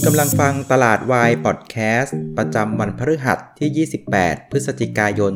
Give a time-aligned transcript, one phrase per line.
[0.00, 5.32] ณกำลังฟังตลาดวายพอดแคสต์ประจำวันพฤหัสที่ 28 พฤศจิกายน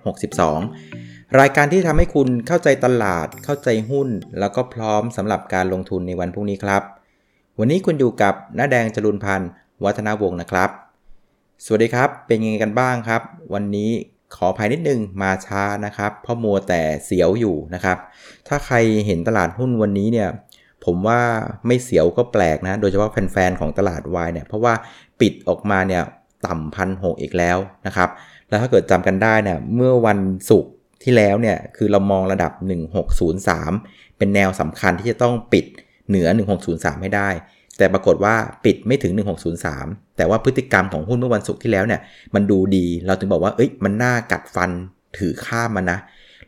[0.00, 4.08] 2562 รายการที่ทำให้คุณเข้าใจตลาด เข้าใจหุ้น
[4.38, 6.82] แล้วก็พร้อมสำหรับการลงทุนในวันพรุ่งนี้ครับ
[7.58, 9.50] วันนี้คุณอยู่กับน้าแดงจรุนพันธ์
[9.84, 10.70] วัฒนาวงศ์นะครับ
[11.64, 13.22] สวัสดีครับ เป็นยังไงกันบ้างครับ
[13.54, 13.90] วันนี้
[14.36, 17.98] ขออภัยนิดนึงมาช้านะครับ เพราะมัวแต่เสียวอยู่นะครับ
[18.48, 20.28] ถ้าใครเห็นตลาดหุ้นวันนี้เนี่ย
[20.84, 21.20] ผมว่า
[21.66, 24.74] ไม่เสียวก็แปลกนะ โดยเฉพาะแฟนๆของตลาดวายเนี่ย เพราะว่า
[25.20, 26.02] ปิดออกมาเนี่ย
[26.46, 28.08] ต่ำพันหอีกแล้วนะครับ
[28.48, 30.18] แล้วถ้าเกิดจำกันได้เนี่ยเมื่อวัน
[30.50, 30.72] ศุกร์
[31.02, 32.52] ที่แล้วเนี่ยคือเรามองระดับ
[33.34, 35.64] 1603 เป็นแนวสำคัญที่จะต้องปิด
[36.08, 36.28] เหนือ
[36.66, 37.28] 1603 ให้ได้
[37.78, 38.34] แต่ปรากฏว่า
[38.64, 39.12] ปิดไม่ถึง
[39.60, 42.00] 1603 แต่ว่าพฤติกรรมของหุ้นเมื่อวันศุกร์ที่แล้วเนี่ย
[42.34, 44.70] มันดูดีเราถึงบอกว่าเอ้ยมันน่ากัดฟัน
[45.18, 45.98] ถือข้ามมันนะ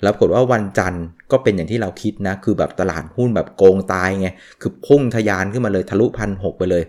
[0.02, 4.28] แล้วปรากฏว่าวันจันทร์ ก็เป็นอย่างที่เราคิดนะ คือแบบตลาดหุ้นแบบโกงตายไง
[4.60, 6.82] คือพุ่งทะยานขึ้นมาเลยทะลุพันหไปเลย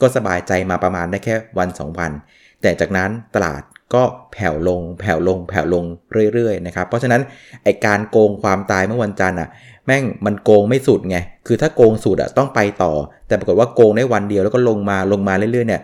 [0.00, 2.12] ก็สบายใจมาประมาณได้แค่วัน 2 วัน
[2.62, 3.62] แต่จากนั้นตลาด
[3.94, 5.84] ก็แผ่วลง แผ่วลง แผ่วลง
[6.34, 7.20] เรื่อยๆนะครับ เพราะฉะนั้น
[7.64, 9.48] ไอการโกงความตายเมื่อวันจันทร์อะ
[9.86, 12.92] แม่งมันโกงไม่สุดไง คือถ้าโกงสุดอะต้องไปต่อ
[13.26, 15.82] แต่ปรากฏว่าโกงได้วันเดียวแล้วก็ลงมาลงมาเรื่อยๆเนี่ย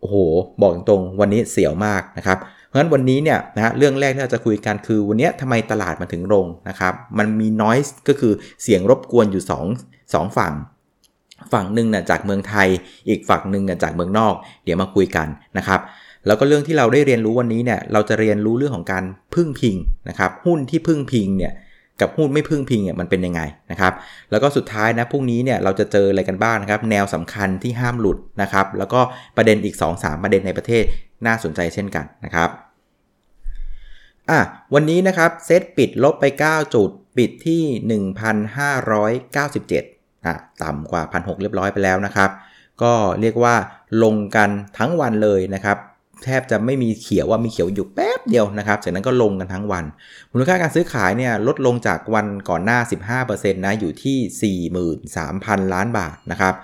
[0.00, 0.16] โอ้โห
[0.60, 2.38] บอกตรงวันนี้เสียวมากนะครับ
[2.68, 10.54] เพราะฉะนั้นวันนี้เนี่ยนะเรื่องแรกที่เราจะคุยกันคือวันนี้ทำไมตลาดมันถึงลงนะครับ มันมี noise ก็คือเสียงรบกวนอยู่2 2ฝั่ง
[11.52, 12.68] ฝั่งหนึ่งน่ะจากเมืองไทย
[13.08, 15.26] อีกฝั่งหนึ่งน่ะจากเมืองนอก เดี๋ยวมาคุยกัน
[15.58, 15.80] นะครับ
[16.26, 19.76] แล้วก็เรื่องที่เราได้เรียนรู้วันนี้เนี่ยเราจะเรียนรู้เรื่องของการพึ่งพิง
[20.08, 21.52] นะครับหุ้นที่พึ่งพิงเนี่ย
[22.00, 23.92] กับหุ้นไม่พึ่งพิงเนี่ยมันเป็นยังไงนะครับ
[24.30, 29.00] แล้วก็สุดท้ายนะพรุ่งนี้เนี่ยเราจะเจออะไรกันบ้างนะครับ แนวสำคัญที่ห้ามหลุดนะครับ แล้วก็
[29.36, 30.84] ประเด็นอีก 2-3 ประเด็นในประเทศ
[31.26, 32.50] น่าสนใจเช่นกันนะครับ
[34.30, 34.40] อะ
[34.74, 37.62] วันนี้นะครับเซตปิดลบไป 9 จุดปิดที่
[38.14, 42.30] 1,597อะต่ำกว่า 1,600 เรียบร้อยไปแล้วนะครับ
[42.82, 43.54] ก็เรียกว่า
[44.02, 45.76] ลงกันทั้งวันเลยนะครับ
[46.24, 49.84] แทบจะไม่มีเขียวว่ามีเขียวอยู่แป๊บเดียวนะครับจากนั้นก็ลงกันทั้งวัน
[50.32, 52.78] มูลค่าการซื้อขายเนี่ยลดลงจากวันก่อนหน้า
[53.22, 56.54] 15%นะอยู่ที่ 43,000 ล้านบาทนะครับ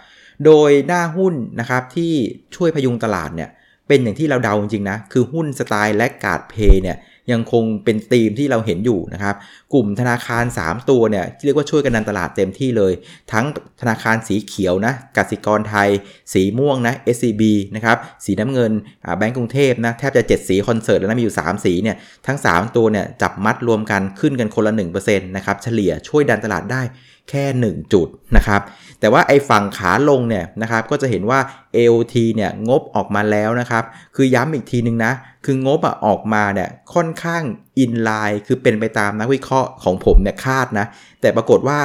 [0.45, 2.12] โดยหน้าหุ้นนะครับที่
[2.55, 3.50] ช่วยพยุงตลาดเนี่ย
[3.89, 6.99] เป็นอย่างที่เราเดาจริงๆนะ คือหุ้นสไตล์และกาดเพย์เนี่ย
[7.33, 9.34] ยังคงเป็นธีมที่เราเห็นอยู่นะครับ
[9.75, 12.93] กลุ่มธนาคาร 3 ตัวเนี่ยที่เรียกว่าช่วยกันดันตลาดเต็มที่เลย
[13.33, 13.44] ทั้ง
[13.81, 15.89] ธนาคารสีเขียวนะกสิกรไทย
[16.33, 17.43] สีม่วงนะ SCB
[17.77, 18.73] นะครับ สีน้ำเงิน
[19.19, 21.97] แบงก์กรุงเทพนะแทบจะ 7 สีคอนเสิร์ตแล้วนะมีอยู่ 3 สีเนี่ย
[22.27, 26.83] ทั้ง 3 ตัวเนี่ยจับมัดรวมกันขึ้นกันคนละ 1%นะครับเฉลี่ยช่วยดันตลาดได้
[27.31, 28.61] แค่ 1 จุดนะครับ
[29.01, 31.39] แต่ว่าไอ้ฝั่งขาลงเนี่ยนะครับก็จะเห็นว่า
[31.77, 33.85] AOT เนี่ยงบออกมาแล้วนะครับ
[34.17, 35.12] คือย้ำอีกทีนึงนะ
[35.45, 37.43] คืองบออกมาเนี่ยค่อนข้าง
[37.79, 40.87] อินไลน์คือเป็นไปตามนักวิเคราะห์ของผมเนี่ยคาดนะ
[41.21, 41.79] แต่ปรากฏว่า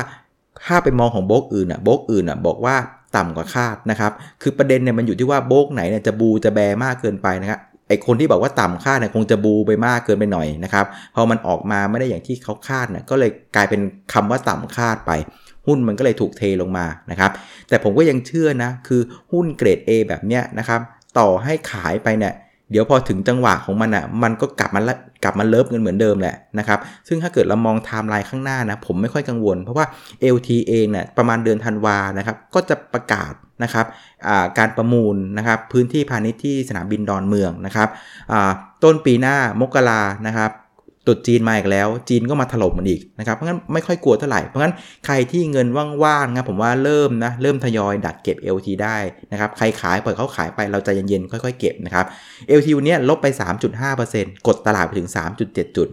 [0.65, 2.75] ถ้าไปมองของโบกอื่นอะโบกอื่นอะบอกว่า
[3.15, 4.11] ต่ำกว่าคาดนะครับ
[4.41, 10.85] คือประเด็นเนี่ยมันอยู่ที่ว่าโบกไหนเนี่ยจะบูจะแบมากเกินไปนะครับ ไอคนที่บอกว่าต่ำคาดเนี่ยคงจะบูไปมากเกินไปหน่อยนะครับ
[11.15, 13.81] พอมันออกมาไม่ได้อย่างที่เขาคาดเนี่ยก็เลยกลายเป็น
[14.13, 15.11] คำว่าต่ำคาดไป
[15.67, 17.31] หุ้นมันก็เลยถูกเทลงมานะครับ
[17.69, 19.01] แต่ผมก็ยังเชื่อนะคือ
[19.31, 20.81] หุ้นเกรด A แบบเนี้ยนะครับ
[21.17, 22.33] ต่อให้ขายไปเนี่ย
[22.71, 24.81] เดี๋ยวพอถึงจังหวะของมันอะมันก็กลับมา
[25.23, 29.85] กลับมาเลิฟเงินเหมือนเดิมแหละนะครับซึ่งถ้าเกิดเรามองไทม์ไลน์ข้างหน้านะผมไม่ค่อยกังวล เพราะว่า
[30.35, 33.85] AOT เองเนี่ยประมาณเดือนธันวานะครับก็จะประกาศนะครับ
[34.57, 37.89] การประมูลนะครับพื้นที่พาณิชย์ที่สนามบินดอนเมืองนะครับ
[38.83, 40.51] ต้นปีหน้ามกรานะครับ
[41.09, 44.73] ตุดจีนมาอีกแล้ว จีนก็มาถล่มมันอีกนะครับ เพราะงั้นไม่ค่อยกลัวเท่าไหร่ เพราะงั้น
[45.05, 45.67] ใครที่เงิน
[46.03, 48.97] ว่างๆนะผมว่าเริ่มนะเริ่มทยอยดัดเก็บ LT ได้
[49.31, 52.05] นะครับ ใครขายปล่อยเขาขายไปเราใจเย็นๆค่อยๆเก็บนะครับ
[52.57, 53.27] LT วันนี้ลบไป
[53.87, 55.89] 3.5%กดตลาดไปถึง 3.7 จุด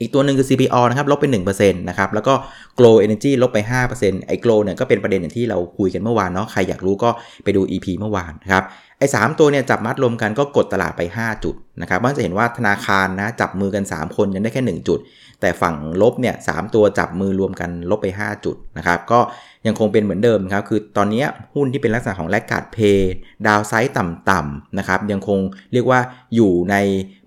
[0.00, 2.34] อีกตัวหนึ่งคือ CPO นะครับ ลบไป1%นะครับ แล้วก็
[2.78, 3.58] Glow Energy ลบไป
[3.92, 7.10] 5%ไอ้ Glow เนี่ยก็เป็นประเด็นอย่างที่เราคุยกันเมื่อวานเนาะ ใครอยากรู้ก็
[7.44, 8.64] ไปดู EP เมื่อวานนะครับ
[8.98, 14.98] ไอ้สตัวเนี่ยจับมัดรวมกันก็กดตลาดไป 5 จุดนะครับมันจะเห็นว่าธนาคารนะจับมือกัน 3 คนยังได้แค่ 1 จุด
[15.40, 19.20] แต่ฝั่งลบเนี่ยสตัวจับมือรวมกันลบไป 5 จุดนะครับ ก็
[19.66, 21.24] ยังคงเป็นเหมือนเดิมครับคือตอนนี้
[21.54, 25.38] หุ้นที่เป็นลักษณะของ laggard play downside ต่ำๆนะครับยังคง
[25.72, 26.00] เรียกว่า
[26.34, 26.76] อยู่ใน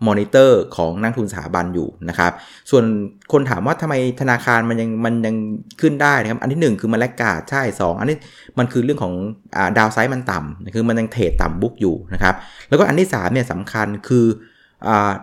[0.07, 2.31] มอนิเตอร์ของนักทุนสถาบันอยู่นะครับ
[2.69, 2.84] ส่วน
[3.31, 5.36] คนถามว่าทำไมธนาคารมันยังมันยัง
[5.81, 8.18] ขึ้นได้นะครับอันที่ 1 คือมันแลกการ์ดใช่ 2 อันนี้
[8.57, 9.13] มันคือเรื่องของ
[9.78, 12.36] ดาวไซต์มันต่ำคือมันยังเทรดต่ำบุ๊กอยู่นะครับ
[12.69, 14.25] แล้วก็อันที่3เนี่ยสำคัญคือ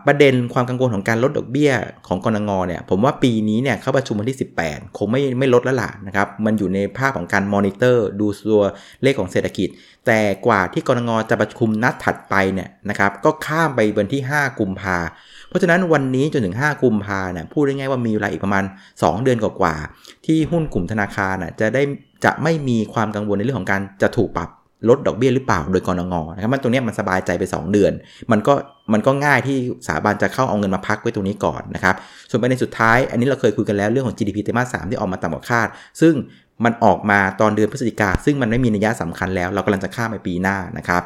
[0.07, 1.73] ประเด็นความกังวลของการลดดอกเบี้ย
[2.09, 8.65] ของกรงงเนี่ยผมว่าปีนี้เนี่ยเข้าประชุมวันที่ 18 คงไม่ไม่ลดแล้วล่ะนะครับมันอยู่ในภาพของการมอนิเตอร์ดูตัว
[9.03, 9.69] เลขของเศรษฐกิจ
[10.07, 14.97] แต่กว่าที่กรงงจะประชุมนัดถัดไปเนี่ยนะครับก็ข้ามไปวันที่ 5 กุมภา
[15.49, 18.65] เพราะฉะนั้นวันนี้จนถึง 5 กุมภาเนี่ยพูดได้ง่ายว่ามีเวลาอีกประมาณ
[18.95, 21.83] 2 เดือนกว่าๆที่หุ้นกลุ่มธนาคารจะได้
[22.25, 24.51] จะไม่มีความกังวลในเรื่องของการจะถูกปรับ
[24.89, 27.93] ลดดอกเบี้ยหรือเปล่าโดยกรงงนะครับมันตรงนี้มันสบายใจไป 2 เดือน
[28.33, 28.55] มันก็
[28.93, 31.95] มันก็ง่ายที่สถาบันจะเข้าเอาเงินมาพักไว้ตรงนี้ก่อนนะครับ
[32.31, 35.69] ส่วนประเด็นสุดท้าย อันนี้เราเคยคุยกันแล้วเรื่องของ GDP ไตรมาสสที่ออกมาต่ำกว่าคาด
[36.01, 36.15] ซึ่ง
[36.65, 41.05] มันออกมาตอนเดือนพฤศจิกาซึ่งมันไม่มีนัยสำคัญแล้ว เรากำลังจะข้ามไปปีหน้านะครับ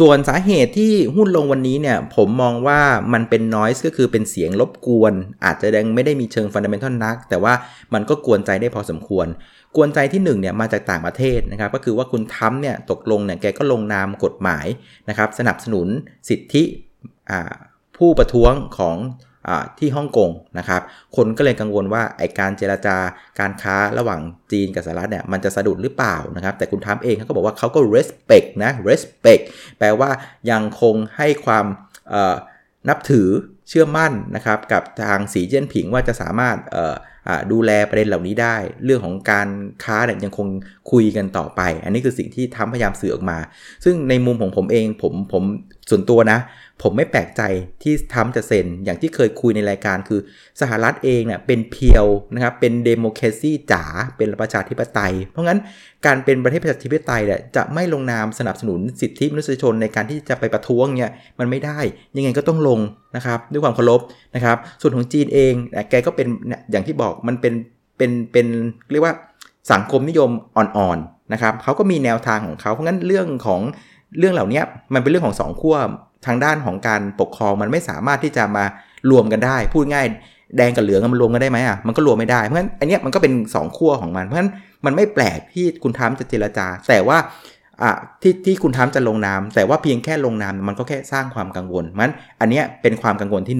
[0.00, 2.80] ส่วนสาเหตุที่หุ้นลงวันนี้เนี่ยผมมองว่า
[3.12, 5.12] มันเป็นนอยส์ก็คือเป็นเสียงรบกวน
[5.44, 7.52] อาจจะยังไม่ได้มีเชิงฟันเดเมนทัลนัก แต่ว่า
[7.94, 9.26] มันก็กวนใจได้พอสมควร
[9.76, 14.66] กวนใจที่1เนี่ยมาจากต่างประเทศนะครับก็คือว่าคุณทั้มเนี่ยตกลงเนี่ยแกก็ลงนามกฎหมาย
[15.08, 15.88] นะครับสนับสนุน
[16.28, 16.62] สิทธิ
[17.96, 18.96] ผู้ประท้วงของ
[19.78, 20.82] ที่ฮ่องกงนะครับ
[21.16, 22.96] คนก็เลยกังวลว่าไอการเจราจา
[23.38, 24.20] การค้าระหว่าง
[24.52, 29.42] จีนกับสหรัฐเนี่ยมันจะสะดุดหรือเปล่านะครับแต่คุณทั้มเองเขาก็บอกว่าเขาก็ respect นะ respect
[29.78, 30.10] แปลว่า
[30.50, 31.66] ยังคงให้ความ
[32.88, 33.28] นับถือ
[33.68, 36.56] เชื่อมั่นนะครับกับทางสีเจิ้นผิงว่าจะสามารถ
[37.52, 39.48] ดูแลประเด็นเหล่านี้ได้ เรื่องของการ
[39.84, 40.48] ค้าเนี่ยยังคง
[40.90, 43.38] คุยกันต่อไป อันนี้คือสิ่งที่ทำพยายามสื่อออกมา
[43.84, 45.42] ซึ่งในมุมของผมเองผมผม
[45.90, 46.38] ส่วนตัวนะ
[46.82, 47.42] ผมไม่แปลกใจ
[47.82, 50.20] ที่ทำจะเซ็นอย่างที่เคยคุยในรายการคือ
[50.60, 53.84] สหรัฐเองเนี่ยเป็นเพียวนะครับเป็นเดโมแครซีจ๋า
[54.16, 55.58] เป็นประชาธิปไตย เพราะงั้น
[56.06, 61.78] การเป็นประเทศประชาธิปไตยเนี่ยจะไม่ลงนามสนับสนุนสิทธิมนุษยชนในการที่จะไปประท้วงเนี่ยมันไม่ได้
[62.16, 62.80] ยังไงก็ต้องลง
[63.16, 64.00] นะครับด้วยความเคารพ
[64.34, 65.54] นะครับส่วนของจีนเอง
[65.90, 66.26] แกก็เป็น
[66.70, 67.54] อย่างที่บอกมันเป็น
[67.96, 68.46] เป็นเป็น
[68.92, 69.14] เรียกว่า
[69.72, 73.60] สังคมนิยมอ่อนๆนะครับเขาก็มีแนวทางของเขาเพราะงั้นเรื่องของ
[74.18, 74.60] เรื่องเหล่านี้
[74.94, 75.76] มันเป็นเรื่องของสองขั้ว
[76.26, 78.64] ทางด้านของการปกครองมันไม่สามารถที่จะมา
[79.10, 80.06] รวมกันได้ พูดง่าย
[80.56, 84.50] แดงกับเหลืองมันรวมกันได้ไหมอะมันก็รวมไม่ได้เพราะฉะนั้นอันนี้มันก็เป็น 2 ขั้วของมันเพราะฉะนั้น
[84.84, 87.18] มันไม่แปลกที่คุณทามจะเจรจา แต่ว่า
[87.82, 87.90] อะ
[88.22, 93.56] ที่ที่คุณทามจะลงนาม แต่ว่าเพียงแค่ลงนามมันก็แค่สร้างความกังวลเพราะฉะนั้นอันนี้เป็นความกังวลที่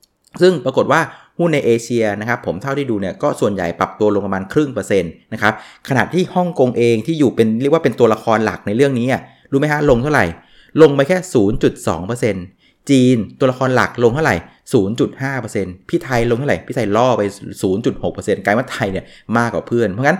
[0.00, 1.00] 1 ซึ่งปรากฏว่า
[1.38, 5.54] หุ้นในเอเชียนะครับผมเท่าที่ดูเนี่ยก็ส่วนใหญ่ปรับตัวลงประมาณครึ่งเปอร์เซ็นต์นะครับ
[5.88, 9.06] ขณะที่ฮ่องกงเองที่อยู่เป็นเรียกว่าเป็นตัวละครหลักในเรื่องนี้
[9.50, 10.24] รู้ไหมฮะลงเท่าไหร่
[10.82, 11.18] ลงไปแค่
[11.82, 14.36] 0.2%จีนตัวละครหลักลงเท่าไหร่
[15.12, 17.22] 0.5%พี่ไทยลงเท่าไหร่ พี่ไทยล่อไป
[17.84, 19.04] 0.6%กลายว่าไทยเนี่ย
[19.36, 20.18] มากกว่าเพื่อน เพราะงั้น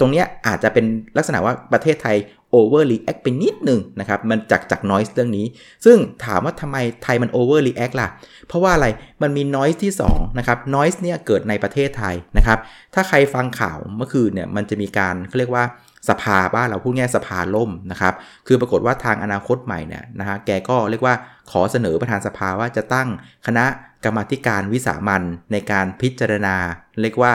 [0.00, 0.84] ตรงนี้อาจจะเป็น
[1.16, 2.16] ลักษณะว่าประเทศไทย
[2.56, 5.46] over react ไปนิดหนึ่งนะครับมันจากจาก noise เรื่องนี้
[5.84, 8.08] ซึ่งถามว่าทำไมไทยมัน over react ล่ะ
[8.48, 8.86] เพราะว่าอะไร
[9.22, 12.58] มันมี noise ที่2นะครับ noise เนี่ยเกิดในประเทศไทยนะครับ
[12.94, 15.64] ถ้าใครฟังข่าวเมื่อคืนเนี่ยมันจะมีการเขาเรียกว่า
[16.08, 18.14] สภาบ้านเราพูดง่ายสภาล่มนะครับ
[18.46, 21.14] คือปรากฏว่าทางอนาคตใหม่เนี่ยนะฮะแกก็เรียกว่า
[21.50, 23.08] ขอเสนอประธานสภาว่าจะตั้ง
[23.46, 23.66] คณะ
[24.04, 25.22] กรรมการวิสามัน
[25.52, 26.56] ในการพิจารณา
[27.02, 27.32] เรียกว่า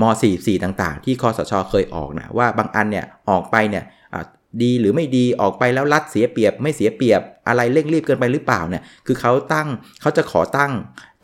[0.00, 0.02] ม
[0.34, 3.84] 44 ต่างๆ ที่คอสชเคยออกนะว่าบางอันเนี่ยออกไปเนี่ย
[4.62, 9.68] ดีหรือไม่ดีออกไปแล้วรัดเสียเปรียบ ไม่เสียเปรียบอะไรเร่งรีบเกินไปหรือเปล่าเนี่ยคือเขาตั้ง
[10.00, 10.72] เขาจะขอตั้ง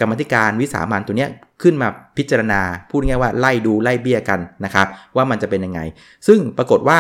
[0.00, 1.30] กรรมธิการวิสามันตัวเนี้ย
[1.62, 2.60] ขึ้นมาพิจารณา
[2.90, 5.80] พูดง่ายว่าไล่ดูไล่เบี้ยกันนะครับ ว่ามันจะเป็นยังไง
[6.26, 6.98] ซึ่งปรากฏว่า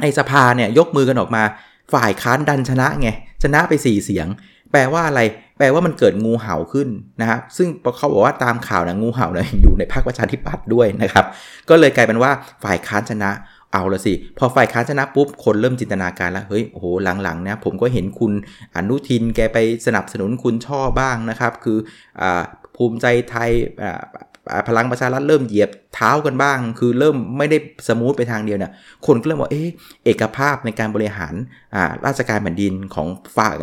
[0.00, 1.42] ไอสภาเนี่ยยกมือกันออกมา
[1.94, 3.08] ฝ่ายค้านดันชนะไง
[3.42, 4.26] ชนะไป 4 เสียง
[4.72, 5.20] แปลว่าอะไร
[5.58, 6.88] แปลว่ามันเกิดงูเห่าขึ้น
[7.20, 11.24] นะครับ ซึ่งเขาบอกว่าตามข่าวนะงูเห่าเนี่ยอยู่ในพรรคประชาธิปัตย์ด้วยนะครับ
[11.68, 12.30] ก็เลยกลายเป็นว่า
[12.64, 13.30] ฝ่ายค้านชนะ
[13.72, 16.86] เอาละสิ พอฝ่ายค้านชนะปุ๊บ คนเริ่มจินตนาการแล้ว เฮ้ย โอ้โห
[17.22, 18.32] หลังๆนะผมก็เห็นคุณ
[18.76, 21.78] อนุทินแกไปสนับสนุนคุณช่อบ้างนะครับ คือ
[22.20, 22.22] อ
[22.76, 23.50] ภูมิใจไทย
[24.68, 28.72] พลังประชารัฐเริ่มเหยียบเท้ากันบ้าง คือเริ่มไม่ได้smooth ไปทางเดียวเนี่ย
[29.06, 29.68] คนก็เริ่มว่า เอ๊ะ
[30.04, 31.34] เอกภาพในการบริหาร
[32.06, 33.54] ราชการแผ่นดินของฝ่าย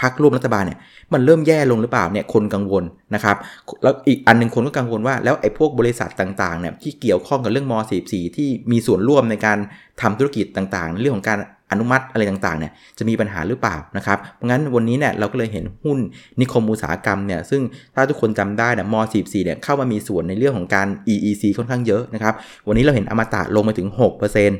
[0.00, 0.78] พรรคร่วมรัฐบาลเนี่ย
[1.12, 3.36] มันเริ่มแย่ลงหรือเปล่าเนี่ยคนกังวลนะครับ
[3.82, 7.74] แล้วอีกอันหนึ่งคนก็กังวลว่าแล้วไอ้พวกบริษัทต่างๆเนี่ยที่เกี่ยวข้องกับเรื่องม
[8.06, 9.58] .44 ที่มีส่วนร่วมในการ
[10.02, 11.40] ทำธุรกิจต่างๆ เรื่องของการ
[11.72, 15.98] อนุมัติอะไรต่างๆเนี่ยจะมีปัญหาหรือเปล่านะครับ เพราะงั้นวันนี้เนี่ยเราก็เลยเห็นหุ้น
[16.40, 17.62] นิคมอุตสาหกรรมเนี่ยซึ่ง
[17.94, 22.34] ถ้าทุกคนจำได้เนี่ยม .44 เนี่ยเข้ามามีส่วนในเรื่องของการ EEC ค่อนข้างเยอะนะครับ
[22.68, 24.52] วันนี้เราเห็นอมตะลงมาถึง 6%น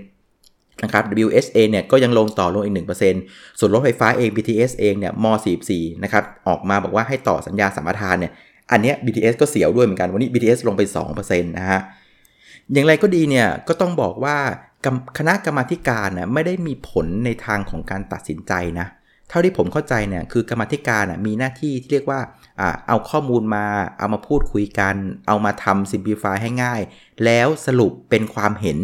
[0.85, 2.75] นะครับ WHA เนี่ยก็ยังลงต่อลงอีก
[3.19, 5.27] 1%ส่วนรถไฟฟ้าเอง BTS เองเนี่ยม
[5.67, 8.33] 44 นะครับออกมาบอกว่าให้ต่อสัญญาสัมปทานเนี่ย
[8.71, 10.83] อันนี้ BTS ก็เสียวด้วยเหมือนกันวันนี้ BTS ลงไป
[11.13, 11.81] 2%นะฮะ
[12.73, 14.37] อย่างไรก็ดีเนี่ยก็ต้องบอกว่า
[15.19, 18.87] คณะกรรมาการน่ยไม่ได้มีผลในทางของการตัดสินใจนะ
[19.29, 22.21] เท่าที่ผมเข้าใจเนี่ยคือกรรมการน่ยมีหน้าที่ที่เรียกว่า
[22.89, 23.67] เอาข้อมูลมา
[23.99, 24.95] เอามาพูดคุยกัน
[25.27, 26.81] เอามาทำ simplify ให้ง่าย
[27.25, 28.79] แล้วสรุปเป็นความเห็น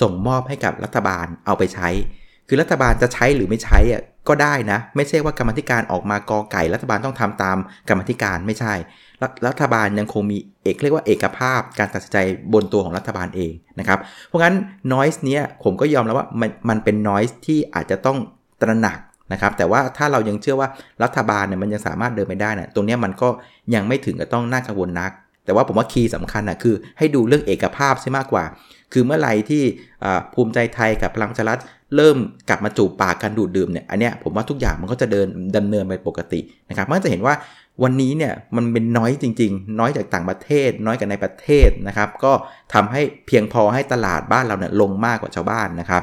[0.00, 1.88] ส่งมอบให้กับรัฐบาลเอาไปใช้
[2.48, 7.58] คือรัฐบาลจะใช้หรือไม่ใช้อะก็ได้นะ ไม่ใช่ว่ากรรมธิการออกมากอไก่ รัฐบาลต้องทำตาม
[7.88, 8.74] กรรมธิการไม่ใช่
[9.48, 12.18] รัฐบาลยังคงมีเอกเรียกว่าเอกภาพการตัดสินใจ
[12.52, 14.54] บนตัวของรัฐบาลเองนะครับ เพราะงั้น
[14.92, 18.18] noise เนี้ยผมก็ยอมแล้วว่ามันมันเป็น noise ที่อาจจะต้อง
[18.62, 18.98] ตระหนัก
[19.32, 20.68] นะครับแต่ว่าถ้าเรายังเชื่อว่า
[21.02, 23.28] รัฐบาลเนี่ยมันยังสามารถเดินไปได้นะตรงนี้มันก็
[23.74, 25.10] ยังไม่ถึงกับต้องน่ากังวลนัก
[25.44, 28.44] แต่ว่าผมว่าคีย์สำคัญอะคือให้ดูเรื่องเอกภาพใช่มากกว่า
[28.92, 29.62] คือเมื่อไหร่ที่
[30.34, 31.60] ภูมิใจไทยกับพลังชารัฐ
[31.96, 32.16] เริ่ม
[32.48, 37.34] กลับมาจูบปากกันดูดดื่มเนี่ยอันเนี้ยผมว่าทุกอย่างมันก็จะเดินดำเนินไปปกตินะครับมันจะเห็นว่า
[37.82, 42.32] วันนี้เนี่ยมันเป็นน้อยจริง ๆ น้อยจากต่างประเทศ น้อยกว่าในประเทศนะครับ ก็
[42.74, 46.02] ทำให้เพียงพอให้ตลาดบ้านเราเนี่ยลงมากกว่าชาวบ้านนะครับ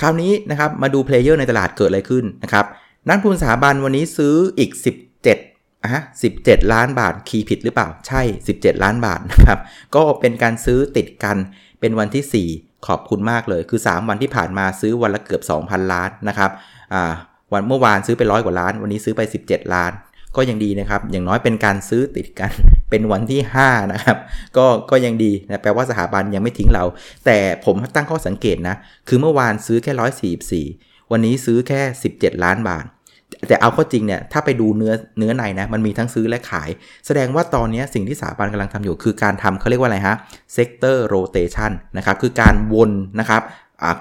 [0.00, 2.66] คราวนี้นะครับมาดู player ในตลาดเกิดอะไรขึ้นนะครับ
[3.08, 4.70] นักทุนสถาบันวันนี้ซื้ออีก
[5.16, 5.55] 17
[5.92, 6.02] อะ
[6.36, 9.58] 17ล้านบาท key ผิดหรือเปล่า ใช่ 17 ล้านบาทนะครับ
[9.94, 11.36] ก็เป็นการซื้อติดกัน
[11.80, 16.50] เป็นวันที่ 4 ขอบคุณมากเลย คือ 3 วันที่ผ่านมาซื้อวันละเกือบ 2,000 ล้านนะครับ
[16.92, 17.12] อ่า
[17.52, 19.92] วันเมื่อวานซื้อไปร้อยกว่าล้าน วันนี้ซื้อไป 17 ล้าน
[20.36, 22.50] ก็ยังดีนะครับ อย่างน้อยเป็นการซื้อติดกัน
[22.90, 24.16] เป็นวันที่ 5 นะครับ
[24.56, 26.84] ก็ ก็ยังดีนะ แปลว่าสถาบันยังไม่ทิ้งเรา
[27.26, 28.76] แต่ผมตั้งข้อสังเกตนะ
[29.08, 31.80] คือเมื่อวานซื้อแค่ 144 วันนี้ซื้อแค่
[32.12, 32.84] 17 ล้านบาท
[33.48, 36.70] แต่เอาข้อจริงเนี่ยถ้าไปดูเนื้อเนื้อในนะมันมีทั้งซื้อและขาย
[37.06, 40.16] แสดงว่าตอนนี้สิ่งที่สถาบันกำลังทำอยู่ คือการทำเขาเรียกว่าอะไรฮะ
[40.56, 42.90] sector rotation นะครับคือการวน
[43.20, 43.42] นะครับ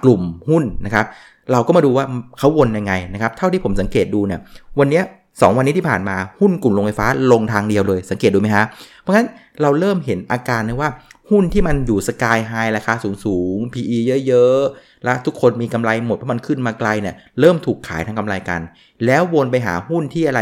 [0.04, 1.06] กลุ่มหุ้นนะครับ
[1.52, 2.06] เราก็มาดูว่า
[2.40, 4.40] เขาวนยังไงนะครับเท่าที่ผมสังเกตดูเนี่ย
[4.80, 8.66] วันนี้2วันนี้ที่ผ่านมาหุ้นกลุ่มโรงไฟฟ้าลงทางเดียวเลยสังเกตดูไหมฮะ
[9.02, 9.28] เพราะฉะนั้น
[9.62, 10.92] เราเริ่มเห็นอาการนะว่า
[11.32, 18.62] หุ้นที่มันอยู่สกายไฮราคาสูงสูง PE เยอะๆ แล้วทุกคนมีกำไรหมดเพราะมันขึ้นมาไกลเนี่ยเริ่มถูกขายทางกำไรกัน
[19.06, 20.42] แล้ววนไปหาหุ้นที่อะไร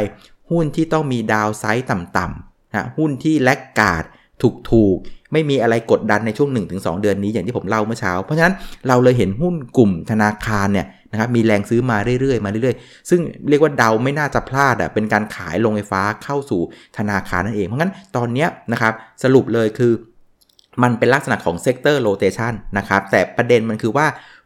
[0.51, 4.03] หุ้นที่ต้องมีดาวไซต์ต่ำๆนะหุ้นที่แลกกาด
[4.72, 8.53] ถูกๆ ไม่มีอะไรกดดันในช่วง 1-2 เดือนนี้อย่างที่ผมเล่าเมื่อเช้า เพราะฉะนั้น
[8.88, 16.62] เราเลยเห็นหุ้นกลุ่มธนาคารเนี่ยนะครับมีแรงซื้อมาเรื่อยๆมาเรื่อยๆ ซึ่งเรียกว่าเดาไม่น่าจะพลาดอะเป็นการขายลงไฟฟ้าเข้าสู่
[16.98, 18.93] ธนาคารนั่นเองเพราะงั้นตอนนี้นะครับ
[19.24, 19.93] สรุปเลยคือ
[20.84, 24.05] มันเป็นลักษณะของ sector rotation นะครับแต่ประเด็นมันคือว่า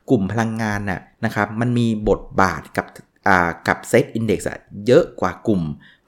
[0.10, 2.86] กลุ่มพลังงานน่ะนะครับมันมีบทบาทกับ
[3.68, 4.40] กับเซตอินดี x
[4.88, 5.62] เยอะกว่ากลุ่ม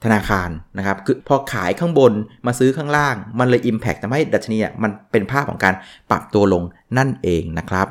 [0.04, 2.12] ธนาคารนะครับคือพอขายข้างบน
[2.46, 5.74] มาซื้อข้างล่าง มันเลย Impact ทำให้ดัชนีมันเป็นภาพของการ
[6.10, 6.62] ปรับตัวลง
[6.98, 7.88] นั่นเองนะครับ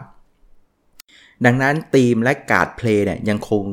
[1.45, 3.63] ดังนั้น theme laggard play เนี่ยยังคง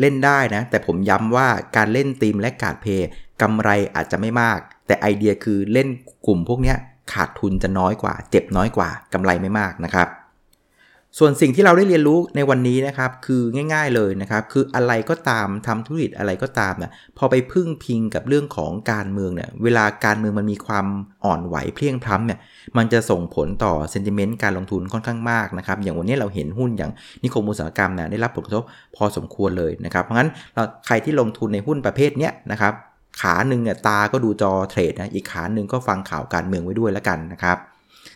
[0.00, 3.08] เล่นได้นะ แต่ผมย้ำว่าการเล่น theme laggard play
[3.42, 5.88] กำไรอาจจะไม่มาก แต่ไอเดียคือเล่น
[6.26, 6.74] กลุ่มพวกนี้
[7.12, 10.08] ขาดทุนจะน้อยกว่า เจ็บน้อยกว่ากำไรไม่มากนะครับ
[11.18, 13.42] ส่วนสิ่งที่เราได้เรียนรู้ในวันนี้นะครับคือ
[13.72, 20.86] ง่าย ๆเลยนะครับ คืออะไรก็ตามทำธุรกิจอะไรก็ตามนะพอไปพึ่งพิงกับเรื่องของการเมืองเนี่ยเวลาการเมืองมันมีความ
[21.24, 22.38] อ่อนไหวเพลียงพล้ำเนี่ย
[22.76, 26.92] มันจะส่งผลต่อ sentiment การลงทุนค่อนข้างมากนะครับ อย่างวันนี้เราเห็นหุ้นอย่าง
[27.22, 28.64] นิคมอุตสาหกรรมเนี่ยได้รับผลกระทบ
[28.96, 32.72] พอสมควรเลยนะครับ เพราะงั้นเราใครที่ลงทุนในหุ้นประเภทเนี้ยนะครับ
[33.20, 37.58] ขาหนึ่งเนี่ยตาก็ดูจอเทรดนะอีกขาหนึ่งก็ฟังข่าวการเมืองไว้ด้วยแล้วกันนะครับ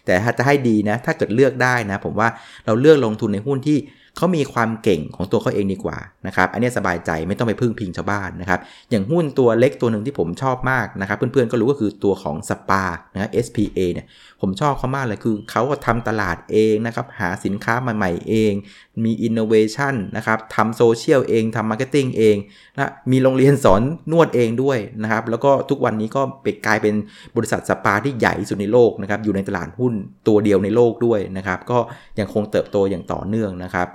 [0.08, 2.28] แต่ถ้าจะให้ดีนะ ถ้าเกิดเลือกได้นะ ผมว่า
[2.66, 3.78] เราเลือกลงทุนในหุ้นที่
[4.18, 8.60] เขามีความเก่งของตัวเขาเองดีกว่านะครับอันนี้สบายใจไม่ต้องไปพึ่งพิงชาวบ้านนะครับ
[8.90, 12.84] อย่างหุ้นตัวเล็กตัวหนึ่งที่ผมชอบมากนะครับเพื่อนๆก็รู้ก็คือตัวของสปา
[13.14, 14.06] นะ SPA เนี่ย
[14.40, 18.52] ผมชอบเขามากเลยคือเขาก็ทำตลาดเองนะครับหาสินค้าใหม่ๆเอง
[19.04, 22.37] มีอินโนเวชันนะครับทำโซเชียลเองทำ marketing เอง
[22.75, 23.82] นะมีโรงเรียนสอน
[24.12, 26.94] นวดเองด้วยนะครับแล้วก็ทุกวันนี้ก็ไปกลายเป็น
[27.37, 29.92] บริษัทสปาที่ใหญ่สุดในโลกนะครับอยู่ในตลาดหุ้น
[30.28, 31.78] ตัวเดียวในโลกด้วยนะครับก็
[32.18, 33.88] ยังคงเติบโตอย่างต่อเนื่องนะครับ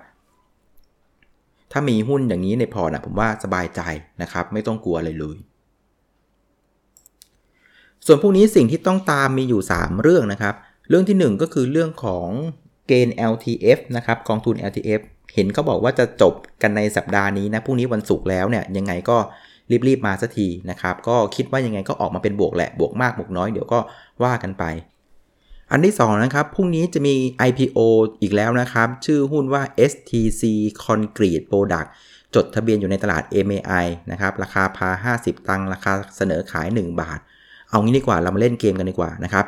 [1.73, 3.81] ถ้ามีหุ้นอย่างนี้ในพอร์ตนะผมว่าสบายใจ
[4.21, 5.37] นะครับ ไม่ต้องกลัวอะไรเลย
[8.05, 10.55] ส่วนพวกนี้สิ่งที่ต้องตามมีอยู่ 3 เรื่องนะครับ
[10.89, 12.27] เรื่องที่ 1 ก็คือเรื่องของ
[12.87, 15.01] เกณฑ์ LTF นะครับกองทุน LTF
[15.33, 19.17] เห็นเขาบอกว่าจะจบกันในสัปดาห์นี้นะพรุ่งนี้วันศุกร์แล้วเนี่ยยังไงก็
[19.87, 23.79] รีบๆมาสักทีนะครับ ก็คิดว่ายังไงก็ออกมาเป็นบวกแหละบวกมากบวกน้อยเดี๋ยวก็
[24.23, 24.63] ว่ากันไป
[25.75, 27.15] อันที่2นะครับพรุ่งนี้จะมี
[27.47, 27.79] IPO
[28.21, 30.43] อีกแล้วนะครับ ชื่อหุ้นว่า STC
[30.85, 31.89] Concrete Product
[32.35, 37.19] จดทะเบียนอยู่ในตลาด MAI นะครับ ราคาพา 50 ตังค์ราคาเสนอขาย 1 บาท
[37.73, 39.45] เอางี้ดีกว่าเรามาเล่นเกมกันดีกว่านะครับ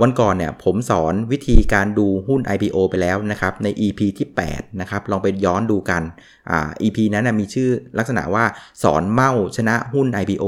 [0.00, 6.02] วันก่อนเนี่ยผมสอนวิธีการดูหุ้น IPO ไปแล้วนะครับใน EP ที่8นะครับลองไปย้อนดูกัน
[6.50, 6.52] อ
[6.82, 8.44] EP นั้นนะมีชื่อลักษณะว่า
[8.82, 10.44] สอนเมาชนะหุ้น IPO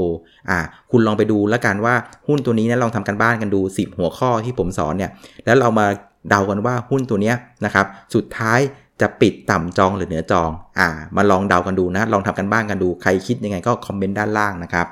[0.49, 0.57] อ่า
[0.91, 1.95] คุณลองไปดูแล้วกันว่า
[2.27, 5.11] หุ้นตัวนี้นะลองทำกันบ้านกันดู 10 หัวข้อที่ผมสอนเนี่ย
[5.45, 5.85] แล้วเรามา
[6.29, 7.33] เดากันว่าหุ้นตัวนี้
[7.65, 8.59] นะครับสุดท้าย
[9.01, 14.87] จะปิดต่ำจองหรือเหนือจอง อ่า มาลองเดากันดูนะ ลองทำกันบ้านกันดู ใครคิดยังไงก็คอมเมนต์ด้านล่างนะครับ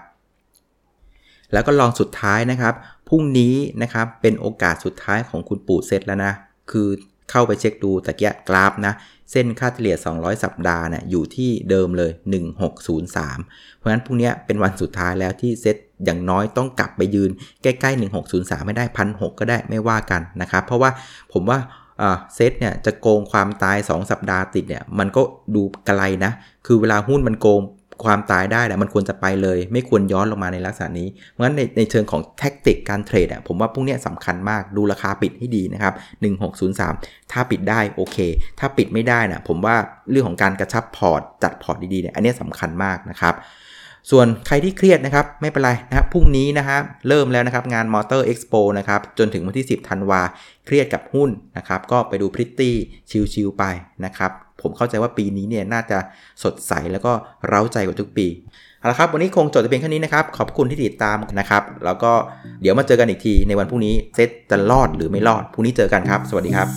[1.54, 2.74] แล้วก็ลองสุดท้ายนะครับ
[3.10, 6.34] พรุ่งนี้นะครับเป็นโอกาสสุดท้ายของคุณปู่เซตแล้วนะ
[6.72, 6.88] คือ
[7.32, 8.94] เข้าไปเช็คดูตะเกียกราฟนะ
[9.32, 12.12] เส้นค่าเฉลี่ย 200 สัปดาห์นะ่ยอยู่ที่เดิมเลย
[12.94, 15.76] 1603 เพราะฉะนั้นพรุ่งนี้เป็นวันสุดท้ายแล้วที่เซต
[16.06, 17.30] อย่างน้อยต้องกลับไปยืน
[17.64, 18.00] ใกล้ๆ
[18.34, 20.90] 1603 ไม่ได้พันหก็ได้ไม่ว่ากันนะครับ เพราะว่า
[21.34, 21.60] ผมว่า
[22.36, 25.22] เซตเนี่ยจะโกงความตาย 2 สัปดาห์ติดเนี่ยมันก็
[25.56, 26.32] ดูไกลนะ
[26.66, 27.62] คือเวลาหุ้นมันโกง
[28.04, 35.94] ความตายได้แหละมันควรจะไปเลย ไม่ควรย้อนลงมาในลักษณะนี้ เพราะฉะนั้นในในเชิงของ tactic การเทรดอะผมว่าพวกนี้สำคัญมากดูราคาปิดให้ดีนะครับ
[36.64, 38.18] 1603 ถ้าปิดได้โอเค
[38.60, 39.76] ถ้าปิดไม่ได้นะผมว่า
[40.12, 43.36] เรื่องของการกระชับพอร์ตจัดพอร์ตดีๆเนี่ยอันนี้สำคัญมากนะครับ
[44.12, 50.22] ส่วนใครที่เครียดนะครับไม่เป็นไรนะครับพรุ่งนี้นะครับเริ่มแล้วนะครับงาน Motor Expo นะครับจนถึงวันที่ 10ธันวา
[50.66, 52.76] เครียดกับหุ้นนะครับก็ไปดูพริตตี้
[53.34, 53.64] ชิลๆไป
[54.06, 54.32] นะครับ
[54.62, 55.98] ผมเข้าใจว่าปีนี้เนี่ยน่าจะ
[56.44, 57.12] สดใสแล้วก็
[57.48, 58.28] เร้าใจกว่าทุกปี
[58.80, 62.12] เอาละครับวันนี้คงจบแต่เพียงแค่นี้นะครับขอบคุณที่ติดตามนะครับแล้วก็
[62.62, 66.68] เดี๋ยวมาเจอกันอีกทีในวันพรุ่งนี้เซตจะรอดหรือไม่รอดพรุ่งนี้เจอกันครับ สวัสดีครับ